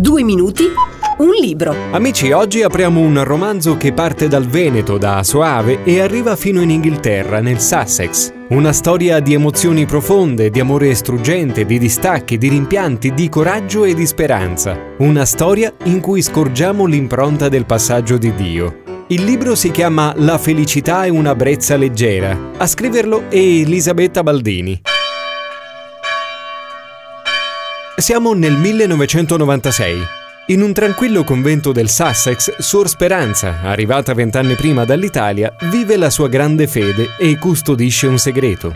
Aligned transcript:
Due 0.00 0.22
minuti, 0.22 0.62
un 1.16 1.30
libro. 1.40 1.74
Amici, 1.90 2.30
oggi 2.30 2.62
apriamo 2.62 3.00
un 3.00 3.24
romanzo 3.24 3.76
che 3.76 3.92
parte 3.92 4.28
dal 4.28 4.46
Veneto, 4.46 4.96
da 4.96 5.24
Soave, 5.24 5.82
e 5.82 6.00
arriva 6.00 6.36
fino 6.36 6.62
in 6.62 6.70
Inghilterra, 6.70 7.40
nel 7.40 7.58
Sussex. 7.58 8.32
Una 8.50 8.72
storia 8.72 9.18
di 9.18 9.34
emozioni 9.34 9.86
profonde, 9.86 10.50
di 10.50 10.60
amore 10.60 10.94
struggente, 10.94 11.66
di 11.66 11.80
distacchi, 11.80 12.38
di 12.38 12.48
rimpianti, 12.48 13.12
di 13.12 13.28
coraggio 13.28 13.82
e 13.82 13.94
di 13.94 14.06
speranza. 14.06 14.78
Una 14.98 15.24
storia 15.24 15.74
in 15.86 15.98
cui 15.98 16.22
scorgiamo 16.22 16.84
l'impronta 16.84 17.48
del 17.48 17.66
passaggio 17.66 18.18
di 18.18 18.32
Dio. 18.36 18.82
Il 19.08 19.24
libro 19.24 19.56
si 19.56 19.72
chiama 19.72 20.12
La 20.18 20.38
felicità 20.38 21.06
è 21.06 21.08
una 21.08 21.34
brezza 21.34 21.74
leggera. 21.74 22.52
A 22.56 22.68
scriverlo 22.68 23.24
è 23.28 23.34
Elisabetta 23.34 24.22
Baldini. 24.22 24.80
Siamo 27.98 28.32
nel 28.32 28.52
1996. 28.52 29.98
In 30.46 30.62
un 30.62 30.72
tranquillo 30.72 31.24
convento 31.24 31.72
del 31.72 31.90
Sussex, 31.90 32.58
Suor 32.58 32.88
Speranza, 32.88 33.58
arrivata 33.62 34.14
vent'anni 34.14 34.54
prima 34.54 34.84
dall'Italia, 34.84 35.52
vive 35.62 35.96
la 35.96 36.08
sua 36.08 36.28
grande 36.28 36.68
fede 36.68 37.16
e 37.18 37.36
custodisce 37.38 38.06
un 38.06 38.16
segreto. 38.16 38.72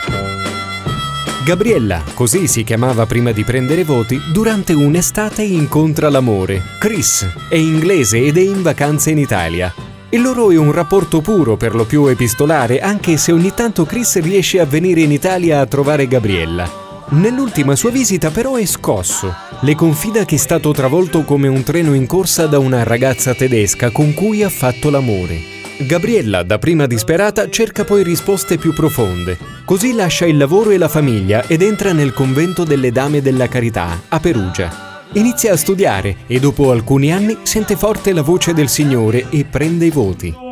Gabriella, 1.45 2.03
così 2.15 2.49
si 2.49 2.65
chiamava 2.65 3.07
prima 3.07 3.31
di 3.31 3.45
prendere 3.45 3.85
voti, 3.85 4.21
durante 4.33 4.73
un'estate 4.73 5.43
incontra 5.43 6.11
l'amore. 6.11 6.61
Chris 6.81 7.25
è 7.49 7.55
inglese 7.55 8.19
ed 8.19 8.37
è 8.37 8.43
in 8.43 8.61
vacanza 8.61 9.11
in 9.11 9.19
Italia. 9.19 9.73
Il 10.09 10.21
loro 10.21 10.51
è 10.51 10.57
un 10.57 10.73
rapporto 10.73 11.21
puro, 11.21 11.57
per 11.57 11.77
lo 11.77 11.85
più 11.85 12.07
epistolare, 12.07 12.81
anche 12.81 13.17
se 13.19 13.31
ogni 13.31 13.55
tanto 13.55 13.85
Chris 13.85 14.21
riesce 14.21 14.59
a 14.59 14.65
venire 14.65 15.03
in 15.03 15.13
Italia 15.13 15.61
a 15.61 15.67
trovare 15.67 16.09
Gabriella. 16.09 16.82
Nell'ultima 17.13 17.77
sua 17.77 17.91
visita 17.91 18.31
però 18.31 18.55
è 18.55 18.65
scosso. 18.65 19.35
Le 19.61 19.75
confida 19.75 20.25
che 20.25 20.37
è 20.37 20.39
stato 20.39 20.73
travolto 20.73 21.25
come 21.25 21.47
un 21.47 21.63
treno 21.63 21.93
in 21.93 22.07
corsa 22.07 22.47
da 22.47 22.59
una 22.59 22.85
ragazza 22.85 23.35
tedesca 23.35 23.91
con 23.91 24.15
cui 24.15 24.43
ha 24.43 24.49
fatto 24.49 24.89
l'amore. 24.89 25.39
Gabriella, 25.81 26.43
da 26.43 26.59
prima 26.59 26.87
disperata, 26.87 27.51
cerca 27.51 27.85
poi 27.85 28.03
risposte 28.03 28.57
più 28.57 28.73
profonde. 28.73 29.37
Così 29.67 29.93
lascia 29.93 30.25
il 30.25 30.39
lavoro 30.39 30.71
e 30.71 30.79
la 30.79 30.89
famiglia 30.89 31.47
ed 31.47 31.61
entra 31.61 31.93
nel 31.93 32.15
convento 32.15 32.65
delle 32.65 32.91
Dame 32.91 33.21
della 33.21 33.47
Carità, 33.47 34.05
a 34.09 34.19
Perugia. 34.19 35.05
Inizia 35.13 35.53
a 35.53 35.57
studiare 35.57 36.17
e 36.27 36.41
dopo 36.41 36.71
alcuni 36.71 37.13
anni 37.13 37.37
sente 37.43 37.77
forte 37.77 38.15
la 38.15 38.23
voce 38.23 38.55
del 38.55 38.71
Signore 38.71 39.27
e 39.29 39.45
prende 39.45 39.85
i 39.85 39.91
voti. 39.91 40.52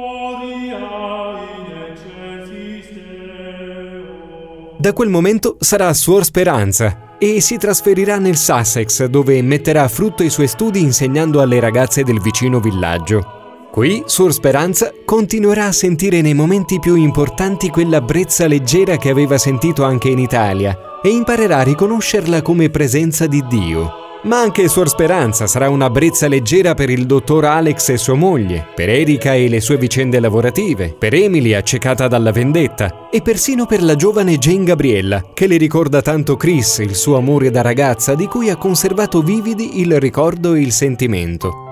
Da 4.80 4.94
quel 4.94 5.10
momento 5.10 5.58
sarà 5.60 5.92
Suor 5.92 6.24
Speranza 6.24 7.18
e 7.18 7.42
si 7.42 7.58
trasferirà 7.58 8.16
nel 8.16 8.38
Sussex 8.38 9.04
dove 9.04 9.42
metterà 9.42 9.82
a 9.82 9.88
frutto 9.88 10.22
i 10.22 10.30
suoi 10.30 10.48
studi 10.48 10.80
insegnando 10.80 11.42
alle 11.42 11.60
ragazze 11.60 12.02
del 12.02 12.18
vicino 12.18 12.60
villaggio. 12.60 13.68
Qui 13.70 14.04
Suor 14.06 14.32
Speranza 14.32 14.90
continuerà 15.04 15.66
a 15.66 15.72
sentire 15.72 16.22
nei 16.22 16.32
momenti 16.32 16.78
più 16.78 16.94
importanti 16.94 17.68
quella 17.68 18.00
brezza 18.00 18.46
leggera 18.46 18.96
che 18.96 19.10
aveva 19.10 19.36
sentito 19.36 19.84
anche 19.84 20.08
in 20.08 20.18
Italia 20.18 20.74
e 21.02 21.10
imparerà 21.10 21.58
a 21.58 21.64
riconoscerla 21.64 22.40
come 22.40 22.70
presenza 22.70 23.26
di 23.26 23.44
Dio. 23.46 23.99
Ma 24.22 24.38
anche 24.38 24.68
Suor 24.68 24.90
Speranza 24.90 25.46
sarà 25.46 25.70
una 25.70 25.88
brezza 25.88 26.28
leggera 26.28 26.74
per 26.74 26.90
il 26.90 27.06
dottor 27.06 27.46
Alex 27.46 27.88
e 27.88 27.96
sua 27.96 28.14
moglie, 28.14 28.66
per 28.74 28.90
Erika 28.90 29.34
e 29.34 29.48
le 29.48 29.62
sue 29.62 29.78
vicende 29.78 30.20
lavorative, 30.20 30.94
per 30.98 31.14
Emily 31.14 31.54
accecata 31.54 32.06
dalla 32.06 32.30
vendetta 32.30 33.08
e 33.10 33.22
persino 33.22 33.64
per 33.64 33.82
la 33.82 33.96
giovane 33.96 34.36
Jane 34.36 34.64
Gabriella, 34.64 35.24
che 35.32 35.46
le 35.46 35.56
ricorda 35.56 36.02
tanto 36.02 36.36
Chris, 36.36 36.78
il 36.78 36.94
suo 36.94 37.16
amore 37.16 37.50
da 37.50 37.62
ragazza 37.62 38.14
di 38.14 38.26
cui 38.26 38.50
ha 38.50 38.56
conservato 38.56 39.22
vividi 39.22 39.80
il 39.80 39.98
ricordo 39.98 40.52
e 40.52 40.60
il 40.60 40.72
sentimento. 40.72 41.68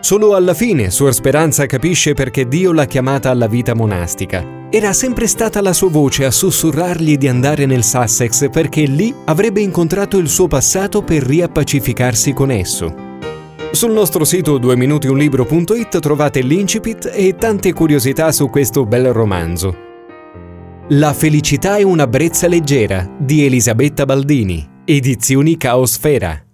Solo 0.00 0.34
alla 0.34 0.54
fine 0.54 0.90
Suor 0.90 1.12
Speranza 1.12 1.66
capisce 1.66 2.14
perché 2.14 2.48
Dio 2.48 2.72
l'ha 2.72 2.86
chiamata 2.86 3.28
alla 3.28 3.46
vita 3.46 3.74
monastica 3.74 4.57
era 4.70 4.92
sempre 4.92 5.26
stata 5.26 5.62
la 5.62 5.72
sua 5.72 5.88
voce 5.88 6.24
a 6.26 6.30
sussurrargli 6.30 7.16
di 7.16 7.26
andare 7.26 7.64
nel 7.64 7.84
Sussex 7.84 8.50
perché 8.50 8.82
lì 8.82 9.14
avrebbe 9.24 9.60
incontrato 9.60 10.18
il 10.18 10.28
suo 10.28 10.46
passato 10.46 11.02
per 11.02 11.22
riappacificarsi 11.22 12.32
con 12.32 12.50
esso. 12.50 13.06
Sul 13.70 13.92
nostro 13.92 14.24
sito 14.24 14.58
2minutiunlibro.it 14.58 15.98
trovate 16.00 16.40
l'incipit 16.40 17.10
e 17.12 17.34
tante 17.36 17.72
curiosità 17.72 18.30
su 18.32 18.48
questo 18.48 18.84
bel 18.84 19.12
romanzo. 19.12 19.86
La 20.88 21.12
felicità 21.12 21.76
è 21.76 21.82
una 21.82 22.06
brezza 22.06 22.48
leggera 22.48 23.08
di 23.18 23.44
Elisabetta 23.44 24.04
Baldini, 24.06 24.66
edizioni 24.84 25.56
Caosfera. 25.56 26.47